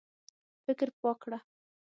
[0.65, 1.39] فکر پاک کړه.